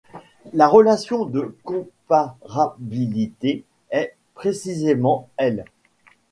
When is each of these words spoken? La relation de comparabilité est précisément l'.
La 0.53 0.67
relation 0.67 1.25
de 1.25 1.55
comparabilité 1.63 3.63
est 3.91 4.15
précisément 4.33 5.29
l'. 5.39 5.63